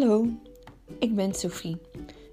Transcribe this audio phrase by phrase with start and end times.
[0.00, 0.26] Hallo,
[0.98, 1.76] ik ben Sophie.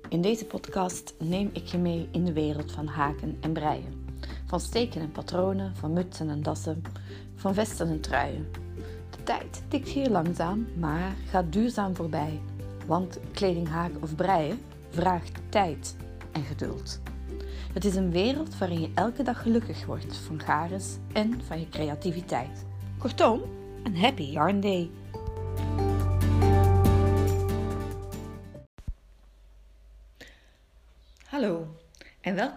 [0.10, 4.06] In deze podcast neem ik je mee in de wereld van haken en breien.
[4.46, 6.82] Van steken en patronen, van mutsen en dassen,
[7.36, 8.48] van vesten en truien.
[9.10, 12.40] De tijd tikt hier langzaam, maar gaat duurzaam voorbij.
[12.86, 15.96] Want kleding haken of breien vraagt tijd
[16.32, 17.00] en geduld.
[17.74, 21.70] Het is een wereld waarin je elke dag gelukkig wordt van gares en van je
[21.70, 22.66] creativiteit.
[22.98, 23.42] Kortom,
[23.84, 24.90] een happy yarn day.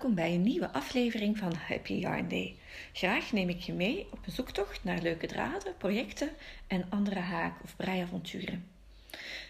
[0.00, 2.56] Welkom bij een nieuwe aflevering van Happy Yarn Day.
[2.92, 6.30] Graag neem ik je mee op een zoektocht naar leuke draden, projecten
[6.66, 8.66] en andere haak- of breiavonturen.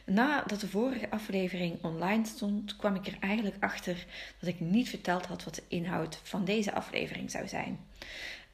[0.04, 4.06] Nadat de vorige aflevering online stond, kwam ik er eigenlijk achter
[4.38, 7.78] dat ik niet verteld had wat de inhoud van deze aflevering zou zijn.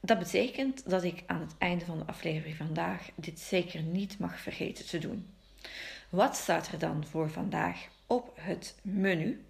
[0.00, 4.40] Dat betekent dat ik aan het einde van de aflevering vandaag dit zeker niet mag
[4.40, 5.26] vergeten te doen.
[6.08, 9.44] Wat staat er dan voor vandaag op het menu?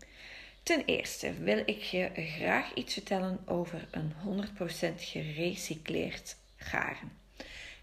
[0.67, 7.13] Ten eerste wil ik je graag iets vertellen over een 100% gerecycleerd garen.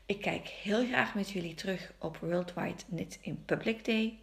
[0.05, 4.19] Ik kijk heel graag met jullie terug op Worldwide Knit in Public Day.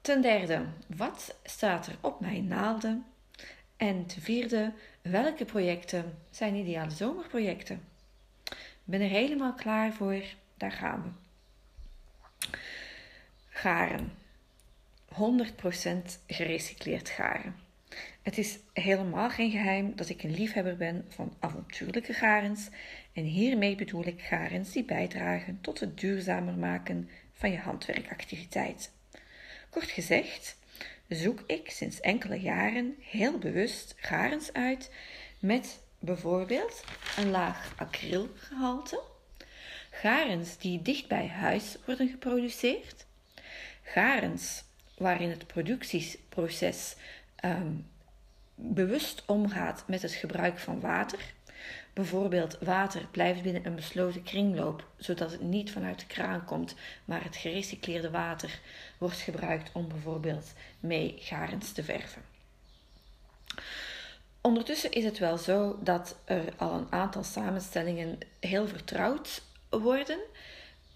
[0.00, 3.06] Ten derde, wat staat er op mijn naalden?
[3.76, 7.84] En ten vierde, welke projecten zijn ideale zomerprojecten?
[8.84, 10.22] Ben er helemaal klaar voor?
[10.56, 12.58] Daar gaan we.
[13.48, 14.23] Garen.
[15.14, 17.54] 100% gerecycleerd garen.
[18.22, 22.68] Het is helemaal geen geheim dat ik een liefhebber ben van avontuurlijke garens
[23.12, 28.92] en hiermee bedoel ik garens die bijdragen tot het duurzamer maken van je handwerkactiviteit.
[29.70, 30.56] Kort gezegd,
[31.08, 34.90] zoek ik sinds enkele jaren heel bewust garens uit
[35.38, 36.84] met bijvoorbeeld
[37.16, 39.02] een laag acrylgehalte,
[39.90, 43.06] garens die dicht bij huis worden geproduceerd,
[43.82, 44.63] garens
[44.96, 46.96] waarin het productieproces
[47.44, 47.86] um,
[48.54, 51.18] bewust omgaat met het gebruik van water.
[51.92, 56.74] Bijvoorbeeld water blijft binnen een besloten kringloop, zodat het niet vanuit de kraan komt,
[57.04, 58.60] maar het gerecycleerde water
[58.98, 62.22] wordt gebruikt om bijvoorbeeld mee garens te verven.
[64.40, 70.18] Ondertussen is het wel zo dat er al een aantal samenstellingen heel vertrouwd worden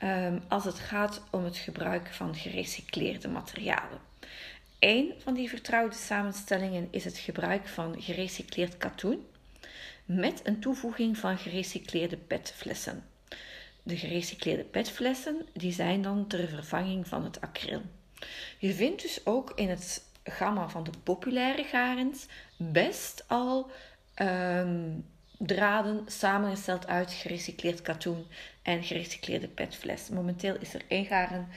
[0.02, 3.98] um, als het gaat om het gebruik van gerecycleerde materialen.
[4.78, 9.26] Een van die vertrouwde samenstellingen is het gebruik van gerecycleerd katoen
[10.04, 13.04] met een toevoeging van gerecycleerde petflessen.
[13.82, 17.82] De gerecycleerde petflessen die zijn dan ter vervanging van het acryl.
[18.58, 22.26] Je vindt dus ook in het gamma van de populaire garens
[22.56, 23.70] best al
[24.22, 25.04] um,
[25.38, 28.26] draden samengesteld uit gerecycleerd katoen
[28.62, 30.08] en gerecycleerde petfles.
[30.08, 31.48] Momenteel is er één garen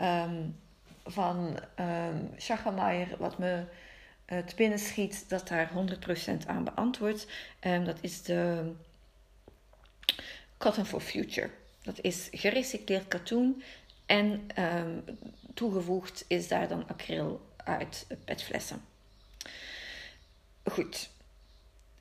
[0.00, 0.56] um,
[1.04, 3.64] van um, wat me
[4.26, 5.70] uh, te binnen schiet dat daar
[6.42, 7.26] 100% aan beantwoordt.
[7.60, 8.72] Um, dat is de
[10.58, 11.50] Cotton for Future.
[11.82, 13.62] Dat is gerecycleerd katoen
[14.06, 14.46] en
[15.54, 18.84] toegevoegd is daar dan acryl uit petflessen.
[20.64, 21.10] Goed.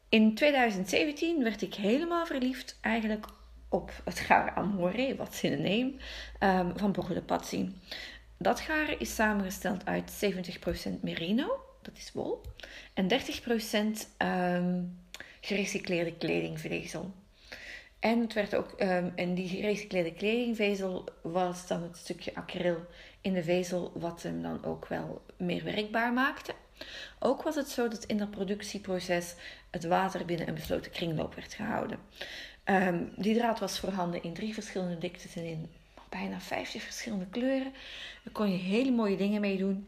[0.10, 3.26] In 2017 werd ik helemaal verliefd eigenlijk
[3.70, 5.94] op het garen Amore, wat in de name,
[6.60, 7.76] um, van Borgo Pazzi.
[8.38, 12.42] Dat garen is samengesteld uit 70% merino, dat is wol,
[12.94, 13.14] en 30%
[13.74, 14.84] um, ehm,
[15.42, 17.12] gerecycleerde kledingvezel.
[18.00, 22.86] En het werd ook, um, en die gerecycleerde kledingvezel was dan het stukje acryl
[23.22, 26.54] in de vezel, wat hem dan ook wel meer werkbaar maakte.
[27.20, 29.36] Ook was het zo dat in dat productieproces
[29.70, 32.00] het water binnen een besloten kringloop werd gehouden.
[32.66, 35.70] Um, die draad was voorhanden in drie verschillende diktes en in
[36.10, 37.74] bijna 50 verschillende kleuren.
[38.24, 39.88] Daar kon je hele mooie dingen mee doen.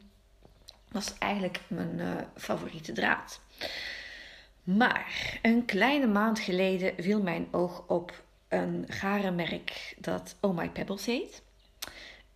[0.92, 3.42] Dat was eigenlijk mijn uh, favoriete draad.
[4.64, 11.06] Maar een kleine maand geleden viel mijn oog op een garenmerk dat Oh My Pebbles
[11.06, 11.42] heet.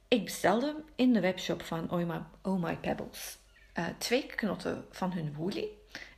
[0.08, 3.38] Ik bestelde in de webshop van Oh My, oh My Pebbles
[3.80, 5.68] uh, twee knotten van hun woolly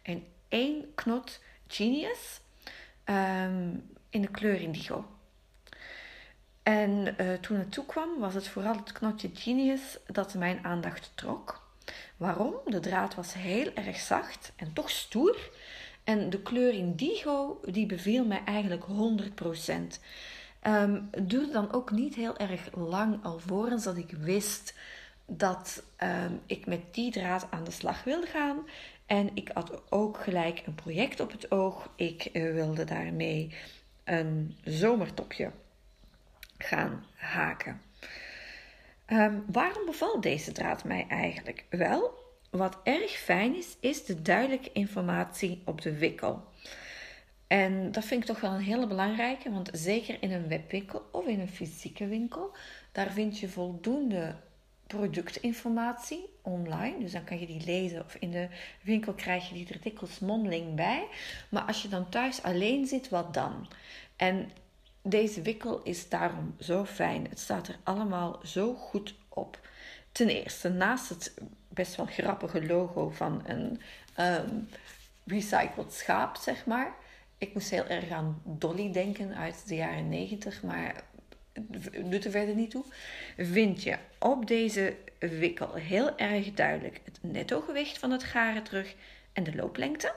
[0.02, 2.42] en één knot Genius
[3.06, 5.06] um, in de kleur indigo.
[6.64, 11.64] En uh, toen het toekwam, was het vooral het knotje Genius dat mijn aandacht trok.
[12.18, 12.54] Waarom?
[12.66, 15.50] De draad was heel erg zacht en toch stoer.
[16.04, 18.92] En de kleur indigo, die beviel mij eigenlijk 100%.
[20.68, 24.74] Um, het duurde dan ook niet heel erg lang alvorens dat ik wist
[25.26, 28.68] dat um, ik met die draad aan de slag wilde gaan.
[29.06, 31.90] En ik had ook gelijk een project op het oog.
[31.96, 33.56] Ik uh, wilde daarmee
[34.04, 35.52] een zomertopje
[36.58, 37.82] gaan haken.
[39.06, 41.66] Ehm, waarom bevalt deze draad mij eigenlijk?
[41.70, 42.14] Wel,
[42.50, 46.44] wat erg fijn is, is de duidelijke informatie op de wikkel.
[47.48, 51.26] En dat vind ik toch wel een hele belangrijke, want zeker in een webwinkel of
[51.26, 52.56] in een fysieke winkel,
[52.92, 54.36] daar vind je voldoende
[54.88, 57.00] productinformatie online.
[57.00, 58.48] Dus dan kan je die lezen of in de
[58.82, 61.08] winkel krijg je die er dikwijls mondeling bij.
[61.50, 63.68] Maar als je dan thuis alleen zit, wat dan?
[64.16, 64.52] En
[65.02, 67.28] deze wikkel is daarom zo fijn.
[67.30, 69.60] Het staat er allemaal zo goed op.
[70.12, 71.34] Ten eerste, naast het
[71.68, 73.82] best wel grappige logo van een
[74.20, 74.70] um,
[75.26, 76.94] recycled schaap, zeg maar.
[77.38, 81.04] Ik moest heel erg aan Dolly denken uit de jaren 90, maar
[82.04, 82.84] doet er verder niet toe.
[83.38, 88.96] Vind je op deze wikkel heel erg duidelijk het netto-gewicht van het garen terug
[89.34, 90.14] en de looplengte.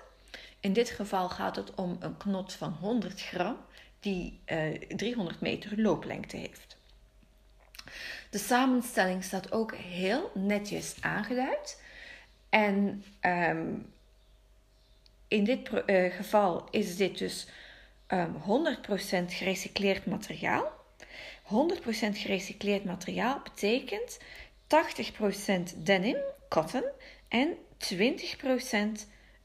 [0.61, 3.57] In dit geval gaat het om een knot van 100 gram
[4.01, 4.41] die
[4.97, 6.77] 300 eh, meter looplengte heeft.
[8.31, 11.83] De samenstelling staat ook heel netjes aangeduid.
[12.49, 13.75] En ehm,
[15.29, 17.49] in dit uh, geval is dit dus
[18.09, 20.78] um, ehm, 100% gerecycleerd materiaal.
[21.49, 21.51] 100%
[22.13, 24.19] gerecycleerd materiaal betekent
[24.67, 26.17] 80% denim,
[26.49, 26.85] cotton
[27.29, 27.95] en 20%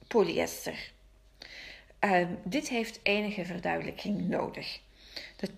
[0.08, 0.92] polyester.
[2.00, 4.80] Um, dit heeft enige verduidelijking nodig.
[5.36, 5.50] De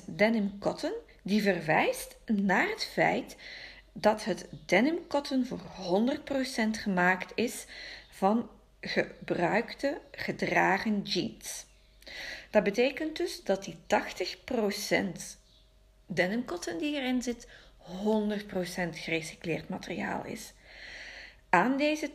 [0.00, 0.92] 80% denim cotton
[1.22, 3.36] die verwijst naar het feit
[3.92, 5.60] dat het denim cotton voor
[6.16, 7.66] 100% gemaakt is
[8.10, 8.50] van
[8.80, 11.66] gebruikte gedragen jeans.
[12.52, 13.78] Dat betekent dus dat die 80%
[16.06, 17.84] denim cotton die erin zit 100%
[18.92, 20.52] gerecycleerd materiaal is.
[21.48, 22.10] Aan deze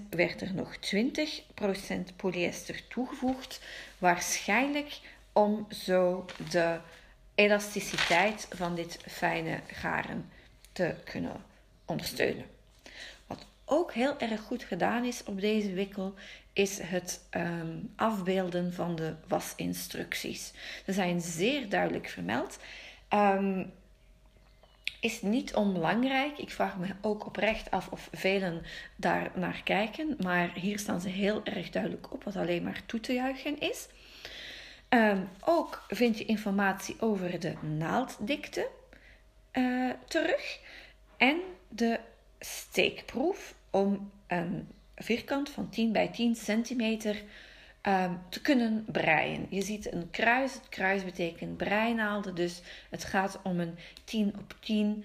[0.00, 3.60] 80% werd er nog 20% polyester toegevoegd,
[3.98, 5.00] waarschijnlijk
[5.32, 6.78] om zo de
[7.34, 10.30] elasticiteit van dit fijne garen
[10.72, 11.44] te kunnen
[11.84, 12.46] ondersteunen.
[13.26, 16.14] Wat ook heel erg goed gedaan is op deze wikkel,
[16.52, 20.52] is het ehm, afbeelden van de wasinstructies.
[20.84, 22.58] Ze zijn zeer duidelijk vermeld.
[23.10, 23.72] Um,
[25.00, 26.38] is niet onbelangrijk.
[26.38, 28.62] Ik vraag me ook oprecht af of velen
[28.96, 30.16] daar naar kijken.
[30.20, 33.88] Maar hier staan ze heel erg duidelijk op, wat alleen maar toe te juichen is.
[34.88, 38.68] Um, ook vind je informatie over de naalddikte
[39.52, 40.58] uh, terug.
[41.16, 42.00] En de
[42.38, 47.22] steekproef om een vierkant van 10 bij 10 centimeter
[47.82, 49.46] um, te kunnen breien.
[49.50, 50.54] Je ziet een kruis.
[50.54, 52.34] Het kruis betekent breinaalden.
[52.34, 55.04] Dus het gaat om een 10 op 10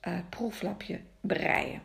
[0.00, 1.82] eh, proeflapje breien.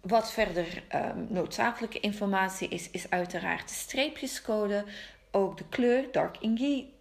[0.00, 4.84] Wat verder um, noodzakelijke informatie is, is uiteraard de streepjescode.
[5.30, 6.36] Ook de kleur Dark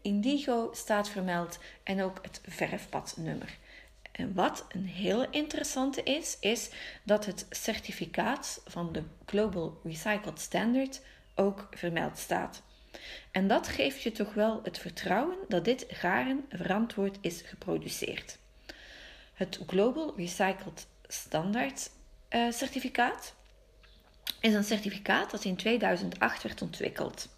[0.02, 3.58] Indigo staat vermeld en ook het verfpadnummer.
[4.18, 6.70] En wat een heel interessante is, is
[7.04, 11.02] dat het certificaat van de Global Recycled Standard
[11.36, 12.64] ook vermeld staat.
[13.32, 18.38] En dat geeft je toch wel het vertrouwen dat dit garen verantwoord is geproduceerd.
[19.34, 21.90] Het Global Recycled Standard
[22.30, 23.36] uh, certificaat
[24.40, 27.30] is een certificaat dat in 2008 werd ontwikkeld.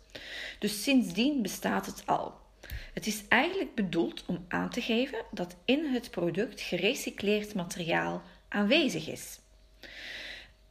[0.59, 2.48] Dus sindsdien bestaat het al.
[2.93, 9.07] Het is eigenlijk bedoeld om aan te geven dat in het product gerecycleerd materiaal aanwezig
[9.07, 9.39] is.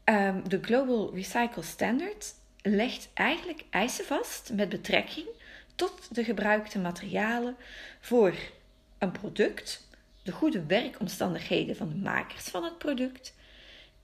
[0.05, 5.27] Um, de Global Recycle Standard legt eigenlijk eisen vast met betrekking
[5.75, 7.57] tot de gebruikte materialen
[8.01, 8.35] voor
[8.99, 9.89] een product,
[10.23, 13.35] de goede werkomstandigheden van de makers van het product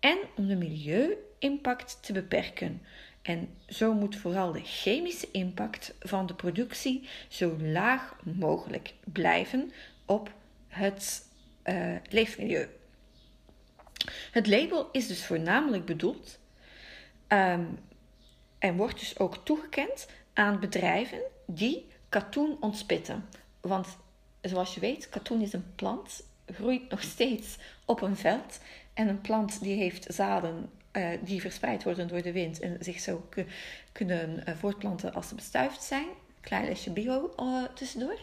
[0.00, 2.82] en om de milieu-impact te beperken.
[3.24, 9.72] En zo moet vooral de chemische impact van de productie zo laag mogelijk blijven
[10.04, 10.32] op
[10.68, 11.26] het
[11.64, 12.68] uh, leefmilieu.
[14.30, 16.38] Het label is dus voornamelijk bedoeld
[17.28, 17.78] um,
[18.58, 23.28] en wordt dus ook toegekend aan bedrijven die katoen ontspitten.
[23.60, 23.96] Want
[24.40, 28.60] zoals je weet, katoen is een plant, groeit nog steeds op een veld.
[28.94, 33.00] En een plant die heeft zaden uh, die verspreid worden door de wind en zich
[33.00, 33.28] zo
[33.92, 36.06] kunnen uh, voortplanten als ze bestuift zijn.
[36.40, 38.18] Klein lesje bio uh, tussendoor.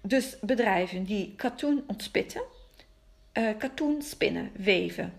[0.00, 2.42] Dus bedrijven die katoen ontspitten,
[3.58, 5.12] katoen spinnen, weven,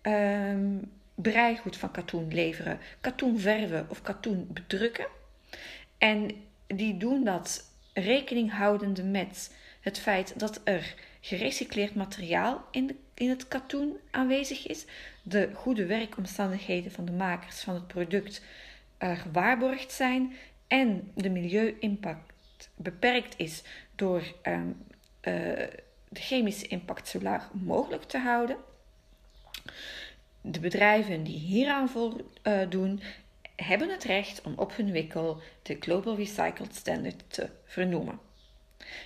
[0.00, 0.78] ehm,
[1.14, 5.06] breiegoed van katoen leveren, katoen verven of katoen bedrukken.
[5.98, 6.30] En
[6.66, 13.48] die doen dat rekening houdende met het feit dat er gerecycleerd materiaal in, in het
[13.48, 14.84] katoen aanwezig is,
[15.22, 18.42] de goede werkomstandigheden van de makers van het product
[18.98, 20.36] uh, gewaarborgd zijn
[20.66, 23.62] en de milieu-impact beperkt is
[23.94, 24.68] door um,
[25.22, 25.34] uh,
[26.08, 28.56] de chemische impact zo laag mogelijk te houden.
[30.40, 33.00] De bedrijven die hieraan voldoen,
[33.56, 38.20] hebben het recht om op hun wikkel de Global Recycled Standard te vernoemen.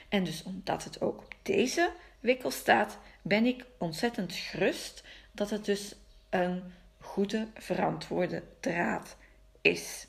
[0.09, 5.65] En dus omdat het ook op deze wikkel staat, ben ik ontzettend gerust dat het
[5.65, 5.95] dus
[6.31, 6.63] een
[7.01, 9.17] goede, verantwoorde draad
[9.61, 10.07] is.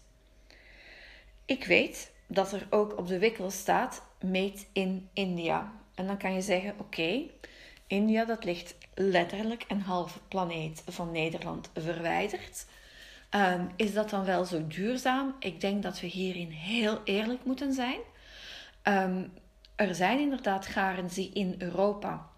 [1.46, 5.72] Ik weet dat er ook op de wikkel staat Made in India.
[5.96, 7.22] En dan kan je zeggen: oké,
[7.88, 12.66] India dat ligt letterlijk een halve planeet van Nederland verwijderd.
[13.30, 15.36] Ehm, is dat dan wel zo duurzaam?
[15.40, 18.00] Ik denk dat we hierin heel eerlijk moeten zijn.
[18.82, 19.24] Ehm,
[19.76, 22.30] er zijn inderdaad garens die in Europa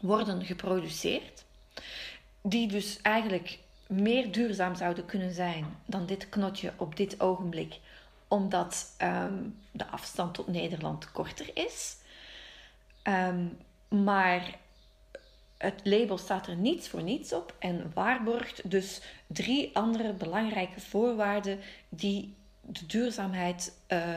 [0.00, 1.44] worden geproduceerd,
[2.48, 7.78] die dus eigenlijk meer duurzaam zouden kunnen zijn dan dit knotje op dit ogenblik,
[8.28, 9.34] omdat ehm,
[9.70, 11.96] de afstand tot Nederland korter is.
[13.88, 14.58] maar
[15.58, 21.58] het label staat er niets voor niets op en waarborgt dus drie andere belangrijke voorwaarden
[21.88, 24.16] die de duurzaamheid uh,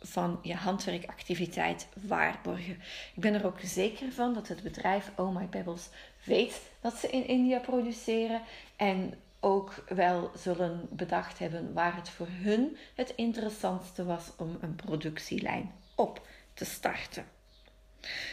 [0.00, 2.72] van je handwerkactiviteit waarborgen.
[3.14, 5.88] Ik ben er ook zeker van dat het bedrijf Oh My Pebbles
[6.28, 8.42] weet dat ze in India produceren
[8.76, 14.74] en ook wel zullen bedacht hebben waar het voor hun het interessantste was om een
[14.74, 17.24] productielijn op te starten.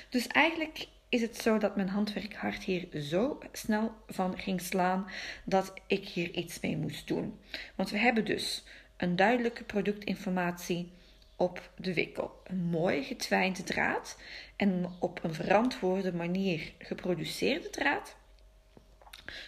[0.09, 5.09] Dus eigenlijk is het zo dat mijn handwerkhart hier zo snel van ging slaan
[5.45, 7.39] dat ik hier iets mee moest doen.
[7.75, 8.63] Want we hebben dus
[8.97, 10.91] een duidelijke productinformatie
[11.35, 12.41] op de wikkel.
[12.43, 14.17] Een mooi getwijnde draad
[14.55, 18.15] en op een verantwoorde manier geproduceerde draad.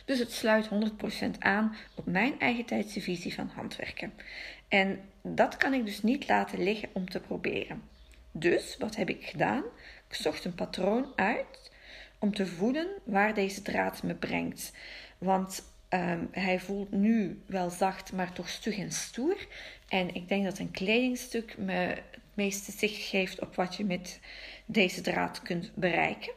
[0.05, 4.13] Dus het sluit 100% aan op mijn eigen tijdse visie van handwerken.
[4.67, 7.83] En dat kan ik dus niet laten liggen om te proberen.
[8.31, 9.63] Dus wat heb ik gedaan?
[10.07, 11.71] Ik zocht een patroon uit
[12.19, 14.73] om te voelen waar deze draad me brengt.
[15.17, 19.47] Want ehm, hij voelt nu wel zacht, maar toch stug en stoer.
[19.87, 24.19] En ik denk dat een kledingstuk me het meeste zicht geeft op wat je met
[24.65, 26.33] deze draad kunt bereiken.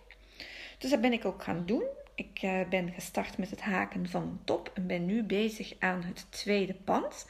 [0.79, 1.85] Dus dat ben ik ook gaan doen.
[2.15, 6.03] Ik uh, ben gestart met het haken van een top en ben nu bezig aan
[6.03, 7.27] het tweede pand.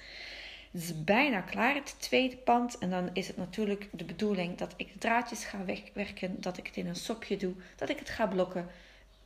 [0.71, 2.79] Het is bijna klaar, het tweede pand.
[2.79, 6.67] En dan is het natuurlijk de bedoeling dat ik de draadjes ga wegwerken, dat ik
[6.67, 8.69] het in een sopje doe, dat ik het ga blokken,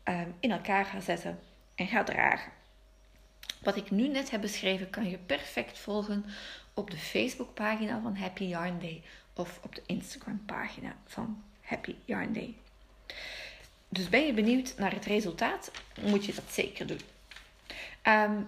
[0.04, 1.38] um, in elkaar ga zetten
[1.74, 2.52] en ga dragen.
[3.62, 6.24] Wat ik nu net heb beschreven kan je perfect volgen
[6.74, 9.02] op de Facebookpagina van Happy Yarn Day
[9.34, 12.54] of op de Instagram pagina van Happy Yarn Day.
[13.88, 17.00] Dus ben je benieuwd naar het resultaat, moet je dat zeker doen.
[18.02, 18.46] Um,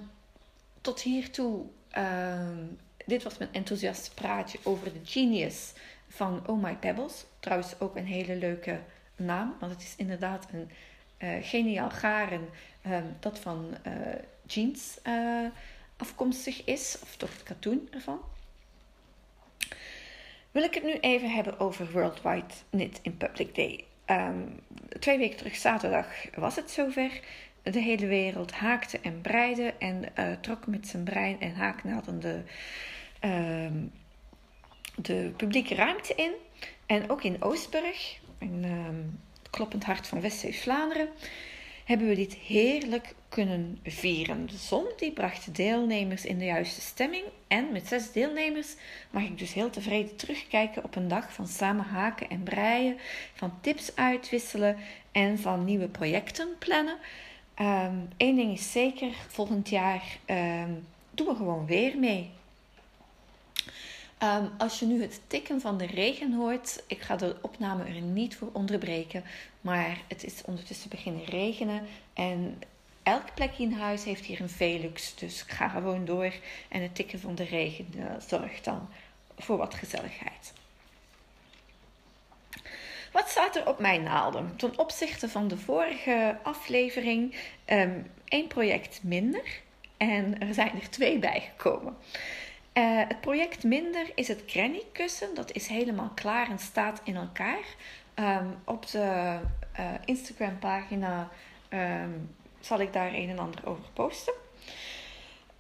[0.81, 1.65] tot hiertoe
[1.99, 5.73] um, dit was mijn enthousiaste praatje over de genius
[6.09, 7.25] van Oh My Pebbles.
[7.41, 8.81] Trouwens ook een hele leuke
[9.17, 10.71] naam, want het is inderdaad een
[11.19, 12.49] uh, geniaal garen
[12.87, 13.93] um, dat van uh,
[14.47, 15.47] jeans uh,
[15.97, 18.21] afkomstig is, of toch het katoen ervan.
[20.51, 23.85] Wil ik het nu even hebben over Worldwide Knit in Public Day.
[24.07, 24.61] Um,
[24.99, 27.21] twee weken terug, zaterdag, was het zover.
[27.63, 32.43] De hele wereld haakte en breide en trok met zijn brein en haaknaden de
[33.21, 33.85] Ehm,
[34.97, 36.33] de publieke ruimte in.
[36.87, 39.03] En ook in Oostburg, in ehm,
[39.39, 41.09] het kloppend hart van West-Vlaanderen,
[41.85, 44.47] hebben we dit heerlijk kunnen vieren.
[44.47, 47.25] De zon die bracht de deelnemers in de juiste stemming.
[47.49, 48.75] En met zes deelnemers
[49.11, 52.99] mag ik dus heel tevreden terugkijken op een dag van samen haken en breien,
[53.35, 54.77] van tips uitwisselen
[55.13, 56.97] en van nieuwe projecten plannen.
[57.55, 60.19] Eén ehm, ding is zeker, volgend jaar
[61.11, 62.31] doen we gewoon weer mee.
[64.19, 68.01] Ehm, als je nu het tikken van de regen hoort, ik ga de opname er
[68.01, 69.25] niet voor onderbreken,
[69.61, 71.83] maar het is ondertussen beginnen regenen
[72.15, 72.59] en
[73.07, 76.33] elk plekje in huis heeft hier een Velux, dus ik ga gewoon door
[76.69, 78.89] en het tikken van de regen uh, zorgt dan
[79.39, 80.53] voor wat gezelligheid.
[83.13, 84.57] Wat staat er op mijn naalden?
[84.57, 87.35] Ten opzichte van de vorige aflevering
[87.67, 89.61] um, één project minder
[89.97, 91.97] en er zijn er twee bijgekomen.
[92.75, 95.35] Uh, het project Minder is het Granny kussen.
[95.35, 97.65] Dat is helemaal klaar en staat in elkaar.
[98.15, 99.39] Um, op de
[99.79, 101.29] uh, Instagram pagina
[101.71, 104.35] um, zal ik daar een en ander over posten.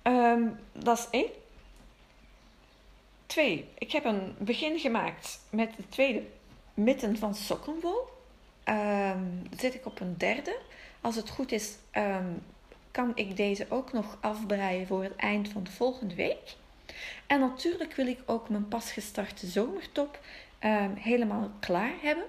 [0.02, 1.30] Um, dat is één.
[3.26, 3.68] Twee.
[3.78, 6.22] Ik heb een begin gemaakt met de tweede
[6.74, 8.08] mitten van sokkenwol.
[9.56, 10.58] zit ik op een derde.
[11.00, 11.74] Als het goed is,
[12.90, 16.56] kan ik deze ook nog afbreien voor het eind van de volgende week.
[17.26, 20.20] En natuurlijk wil ik ook mijn pas gestarte zomertop
[20.60, 22.24] um, helemaal klaar hebben.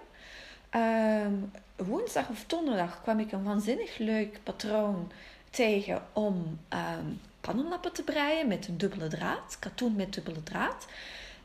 [0.70, 1.34] Ehm,
[1.76, 5.12] woensdag of donderdag kwam ik een waanzinnig leuk patroon
[5.50, 9.58] tegen om um, pannenlappen te breien met een dubbele draad.
[9.60, 10.88] Katoen met dubbele draad.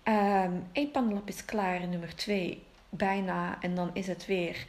[0.02, 3.57] Eén um, pannenlap is klaar, nummer twee bijna.
[3.61, 4.67] En dan is het weer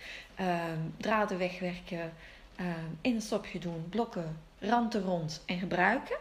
[0.98, 2.14] draden wegwerken,
[3.02, 6.18] in een stopje doen, blokken, randen rond en gebruiken.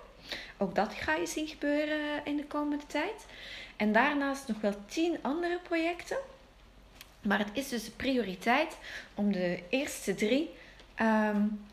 [0.59, 3.27] Ook dat ga je zien gebeuren in de komende tijd.
[3.77, 6.19] En daarnaast nog wel tien andere projecten.
[7.23, 8.77] Maar het is dus de prioriteit
[9.15, 10.51] om de eerste drie
[11.01, 11.65] um,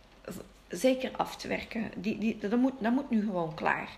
[0.68, 1.91] zeker af te werken.
[1.96, 3.89] Die, die, dat, moet, dat moet nu gewoon klaar.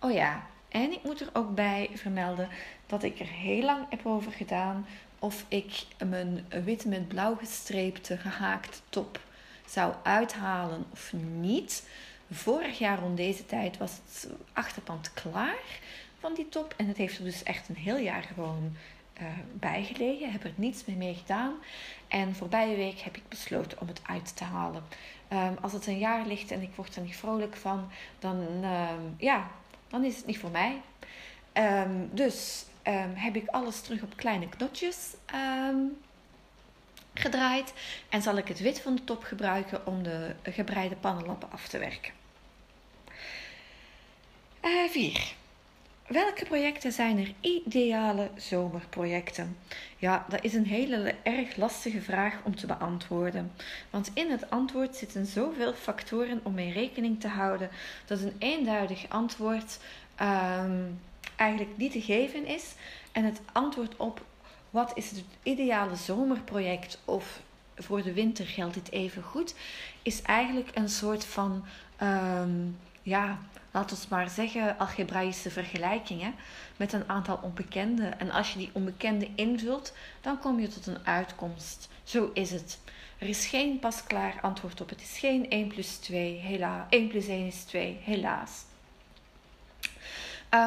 [0.00, 2.48] Oh ja, en ik moet er ook bij vermelden
[2.86, 4.86] dat ik er heel lang heb over gedaan
[5.18, 9.20] of ik mijn wit met blauw gestreepte gehaakt top
[9.66, 11.88] zou uithalen of niet.
[12.30, 15.80] Vorig jaar rond deze tijd was het achterpand klaar
[16.20, 16.74] van die top.
[16.76, 18.76] En het heeft er dus echt een heel jaar gewoon
[19.20, 20.32] uh, bijgelegen.
[20.32, 21.54] Heb er niets meer mee gedaan.
[22.08, 24.82] En voorbije week heb ik besloten om het uit te halen.
[25.32, 29.14] Um, als het een jaar ligt en ik word er niet vrolijk van, dan, um,
[29.18, 29.50] ja,
[29.88, 30.80] dan is het niet voor mij.
[31.52, 32.66] Um, dus
[33.14, 35.14] heb ik alles terug op kleine knotjes
[37.14, 37.72] gedraaid.
[38.08, 41.78] En zal ik het wit van de top gebruiken om de gebreide pannenlappen af te
[41.78, 42.12] werken.
[44.88, 45.10] 4.
[45.10, 45.20] Uh,
[46.08, 49.56] Welke projecten zijn er ideale zomerprojecten?
[49.96, 53.52] Ja, dat is een hele erg lastige vraag om te beantwoorden.
[53.90, 57.70] Want in het antwoord zitten zoveel factoren om mee rekening te houden
[58.06, 59.78] dat een eenduidig antwoord
[60.22, 61.00] um,
[61.36, 62.74] eigenlijk niet te geven is.
[63.12, 64.24] En het antwoord op
[64.70, 67.40] wat is het ideale zomerproject of
[67.76, 69.54] voor de winter geldt dit even goed,
[70.02, 71.64] is eigenlijk een soort van
[72.02, 72.76] um,
[73.08, 73.38] ja,
[73.70, 76.34] laten we maar zeggen, algebraïsche vergelijkingen
[76.76, 78.20] met een aantal onbekenden.
[78.20, 81.88] En als je die onbekende invult, dan kom je tot een uitkomst.
[82.02, 82.78] Zo is het.
[83.18, 84.88] Er is geen pasklaar antwoord op.
[84.88, 86.86] Het is geen 1 plus 2, helaas.
[86.88, 88.64] 1 plus 1 is 2, helaas.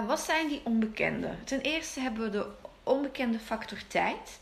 [0.07, 1.39] Wat zijn die onbekenden?
[1.43, 2.47] Ten eerste hebben we de
[2.83, 4.39] onbekende factor tijd.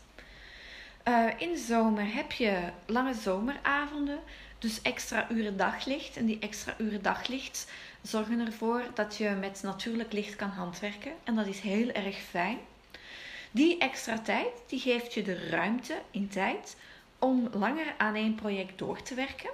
[1.08, 4.18] Uh, in zomer heb je lange zomeravonden,
[4.58, 6.16] dus extra uren daglicht.
[6.16, 7.70] En die extra uren daglicht
[8.02, 11.12] zorgen ervoor dat je met natuurlijk licht kan handwerken.
[11.24, 12.58] En dat is heel erg fijn.
[13.50, 16.76] Die extra tijd die geeft je de ruimte in tijd
[17.18, 19.50] om langer aan één project door te werken.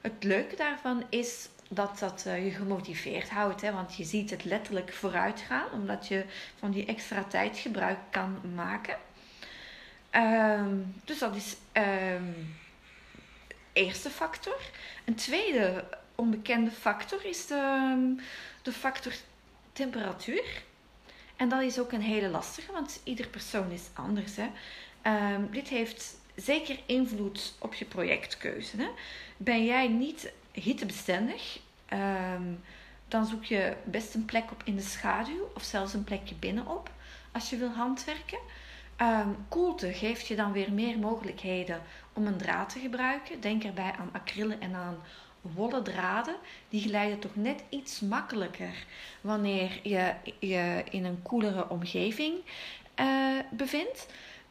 [0.00, 3.60] Het leuke daarvan is dat dat uh, je gemotiveerd houdt.
[3.60, 3.72] Hè?
[3.72, 6.24] Want je ziet het letterlijk vooruit gaan, omdat je
[6.58, 8.96] van die extra tijd gebruik kan maken.
[10.12, 12.56] Um, dus dat is um,
[13.72, 14.60] eerste factor.
[15.04, 18.14] Een tweede onbekende factor is de,
[18.62, 19.12] de factor
[19.72, 20.62] temperatuur.
[21.36, 24.36] En dat is ook een hele lastige, want ieder persoon is anders.
[24.36, 24.50] Hè?
[25.34, 28.76] Um, dit heeft zeker invloed op je projectkeuze.
[28.76, 28.88] Hè?
[29.36, 31.60] Ben jij niet hittebestendig,
[31.92, 32.60] um,
[33.08, 36.90] dan zoek je best een plek op in de schaduw of zelfs een plekje binnenop
[37.32, 38.38] als je wil handwerken.
[39.00, 43.40] Um, koelte geeft je dan weer meer mogelijkheden om een draad te gebruiken.
[43.40, 45.02] Denk erbij aan acrylen en aan
[45.54, 46.36] wollen draden,
[46.68, 48.84] die glijden toch net iets makkelijker
[49.20, 52.34] wanneer je je in een koelere omgeving
[53.00, 54.06] uh, bevindt.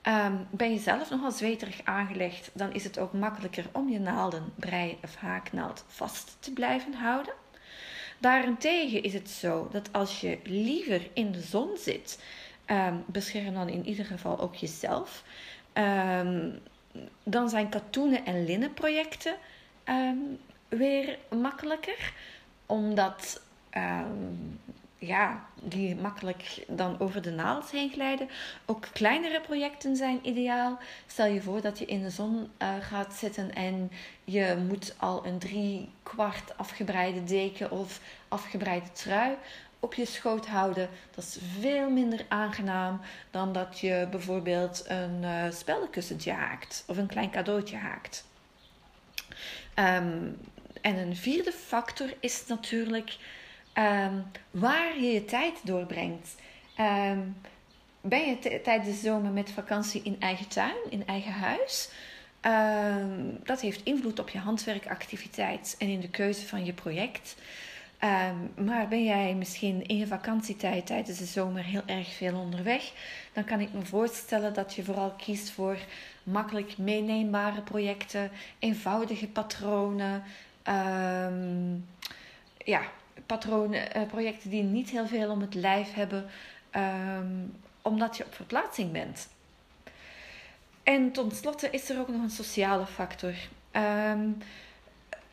[0.08, 4.54] Um, ben je zelf nogal zweterig aangelegd, dan is het ook makkelijker om je naalden,
[4.56, 7.34] brei of haaknaald vast te blijven houden.
[8.20, 12.24] Daarentegen is het zo dat als je liever in de zon zit,
[12.68, 15.24] um, bescherm dan in ieder geval ook jezelf.
[15.74, 16.60] Um,
[17.24, 19.36] dan zijn katoenen en linnenprojecten
[19.90, 20.40] um,
[20.78, 22.14] weer makkelijker.
[22.66, 23.42] Omdat
[23.78, 24.60] um,
[24.98, 28.30] ja, die makkelijk dan over de naald heen glijden.
[28.66, 30.80] Ook kleinere projecten zijn ideaal.
[31.08, 33.92] Stel je voor dat je in de zon uh, gaat zitten en
[34.24, 39.36] je moet al een drie kwart afgebreide deken of afgebreide trui
[39.80, 40.90] op je schoot houden.
[41.16, 47.08] Dat is veel minder aangenaam dan dat je bijvoorbeeld een uh, speldenkussentje haakt of een
[47.08, 48.26] klein cadeautje haakt.
[49.76, 50.38] Um,
[50.82, 53.18] en een vierde factor is natuurlijk
[53.78, 56.36] um, waar je je tijd doorbrengt.
[56.80, 57.36] Um,
[58.02, 61.90] ben je tijdens de zomer met vakantie in eigen tuin, in eigen huis?
[62.42, 67.36] Um, dat heeft invloed op je handwerkactiviteit en in de keuze van je project.
[68.56, 72.92] Maar ben jij misschien in je vakantietijd tijdens de zomer heel erg veel onderweg,
[73.34, 75.78] dan kan ik me voorstellen dat je vooral kiest voor
[76.24, 80.24] makkelijk meeneembare projecten, eenvoudige patronen,
[80.70, 81.86] Um,
[82.58, 82.82] ja,
[83.26, 86.26] patronen, uh, projecten die niet heel veel om het lijf hebben,
[86.76, 89.30] um, omdat je op verplaatsing bent.
[90.84, 93.34] En tot slotte is er ook nog een sociale factor.
[93.72, 94.30] Ehm,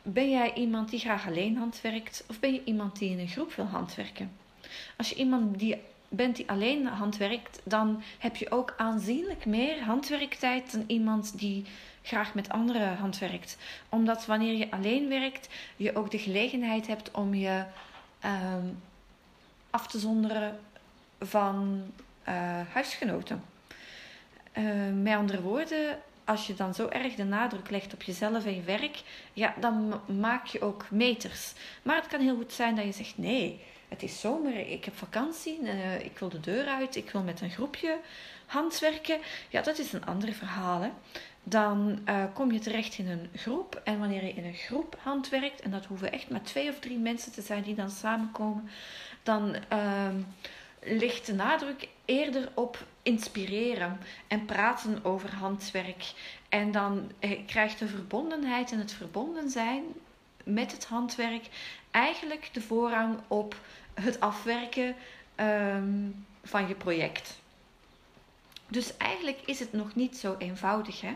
[0.03, 3.53] ben jij iemand die graag alleen handwerkt of ben je iemand die in een groep
[3.53, 4.31] wil handwerken?
[4.97, 10.71] Als je iemand die bent die alleen handwerkt, dan heb je ook aanzienlijk meer handwerktijd
[10.71, 11.65] dan iemand die
[12.01, 13.57] graag met anderen handwerkt.
[13.89, 17.63] Omdat wanneer je alleen werkt, je ook de gelegenheid hebt om je
[18.19, 18.65] ehm,
[19.69, 20.59] af te zonderen
[21.19, 21.83] van
[22.27, 23.43] uh, huisgenoten.
[24.57, 24.65] Uh,
[25.01, 28.61] met andere woorden, als je dan zo erg de nadruk legt op jezelf en je
[28.61, 29.01] werk,
[29.33, 31.53] ja, dan maak je ook meters.
[31.83, 34.97] Maar het kan heel goed zijn dat je zegt: nee, het is zomer, ik heb
[34.97, 37.97] vakantie, uh, ik wil de deur uit, ik wil met een groepje
[38.45, 39.19] handwerken.
[39.49, 40.81] Ja, dat is een ander verhaal.
[40.81, 40.89] Hè?
[41.43, 43.81] Dan uh, kom je terecht in een groep.
[43.83, 46.97] En wanneer je in een groep handwerkt, en dat hoeven echt maar twee of drie
[46.97, 48.69] mensen te zijn die dan samenkomen,
[49.23, 50.09] dan uh,
[50.81, 56.13] ligt de nadruk eerder op inspireren en praten over handwerk.
[56.49, 59.83] En dan eh, krijgt de verbondenheid en het verbonden zijn
[60.43, 61.49] met het handwerk
[61.91, 63.55] eigenlijk de voorrang op
[63.93, 64.95] het afwerken
[65.35, 67.40] um, van je project.
[68.71, 71.01] Dus eigenlijk is het nog niet zo eenvoudig.
[71.01, 71.13] Hè?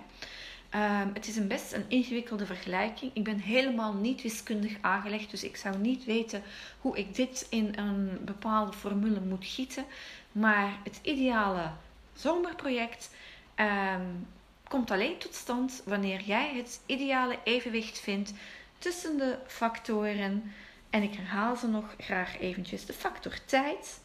[1.03, 3.11] Um, het is een best een ingewikkelde vergelijking.
[3.13, 6.43] Ik ben helemaal niet wiskundig aangelegd, dus ik zou niet weten
[6.79, 9.85] hoe ik dit in een bepaalde formule moet gieten.
[10.31, 11.71] Maar het ideale
[12.13, 13.09] zomerproject
[13.55, 14.27] um,
[14.67, 18.33] komt alleen tot stand wanneer jij het ideale evenwicht vindt
[18.77, 20.53] tussen de factoren.
[20.89, 22.85] En ik herhaal ze nog graag eventjes.
[22.85, 23.99] De factor tijd,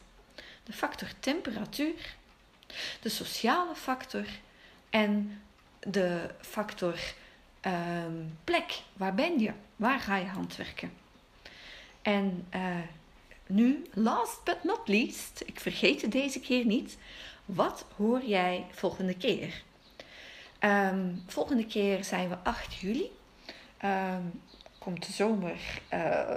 [0.65, 2.19] de factor temperatuur,
[3.01, 4.27] de sociale factor
[4.91, 5.43] en
[5.81, 6.99] de factor
[7.67, 8.83] um, plek.
[8.93, 9.53] Waar ben je?
[9.77, 10.93] Waar ga je handwerken?
[12.03, 12.77] En uh,
[13.47, 16.97] nu, last but not least, ik vergeet het deze keer niet.
[17.45, 19.63] Wat hoor jij volgende keer?
[20.61, 23.11] Um, volgende keer zijn we 8 juli.
[23.85, 24.43] Um,
[24.79, 25.59] komt de zomer
[25.93, 26.35] uh,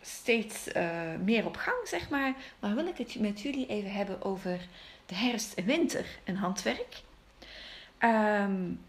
[0.00, 2.34] steeds uh, meer op gang, zeg maar.
[2.60, 4.68] Maar wil ik het met jullie even hebben over
[5.10, 7.02] de herfst en winter en handwerk.
[7.98, 8.80] Um,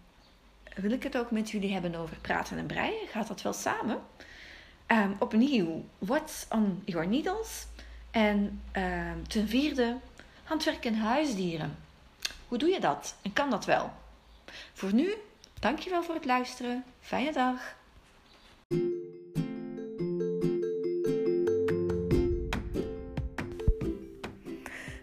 [0.76, 3.08] wil ik het ook met jullie hebben over praten en breien?
[3.08, 4.02] Gaat dat wel samen?
[4.88, 7.66] Um, opnieuw, what's on your needles?
[8.12, 9.98] En um, ten vierde,
[10.44, 11.78] handwerk en huisdieren.
[12.48, 13.16] Hoe doe je dat?
[13.22, 13.94] En kan dat wel?
[14.74, 15.14] Voor nu,
[15.60, 16.84] dankjewel voor het luisteren.
[17.00, 17.76] Fijne dag.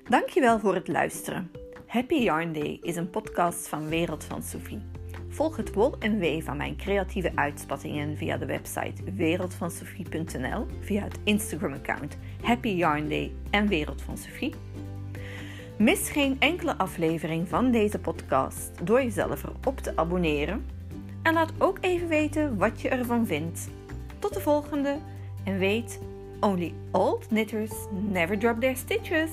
[0.09, 1.51] Dankjewel voor het luisteren.
[1.87, 4.83] Happy Yarn Day is een podcast van Wereld van Sophie.
[5.29, 11.19] Volg het wol en wee van mijn creatieve uitspattingen via de website wereldvansophie.nl, via het
[11.25, 14.55] Instagram-account Happy Yarn Day en Wereld van Sophie.
[15.79, 20.67] Mis geen enkele aflevering van deze podcast door jezelf erop te abonneren.
[21.23, 23.69] En laat ook even weten wat je ervan vindt.
[24.19, 24.99] Tot de volgende
[25.45, 26.01] en weet,
[26.41, 29.31] only old knitters never drop their stitches.